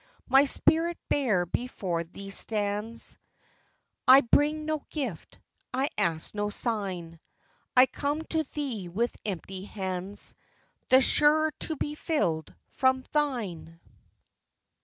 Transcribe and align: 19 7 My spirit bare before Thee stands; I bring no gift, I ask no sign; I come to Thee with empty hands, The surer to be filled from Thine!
19 0.31 0.31
7 0.31 0.31
My 0.31 0.45
spirit 0.45 0.97
bare 1.09 1.45
before 1.45 2.03
Thee 2.03 2.31
stands; 2.31 3.19
I 4.07 4.21
bring 4.21 4.65
no 4.65 4.83
gift, 4.89 5.37
I 5.75 5.89
ask 5.95 6.33
no 6.33 6.49
sign; 6.49 7.19
I 7.77 7.85
come 7.85 8.23
to 8.23 8.41
Thee 8.41 8.89
with 8.89 9.15
empty 9.25 9.65
hands, 9.65 10.33
The 10.89 11.01
surer 11.01 11.51
to 11.59 11.75
be 11.75 11.93
filled 11.93 12.51
from 12.65 13.03
Thine! 13.11 13.79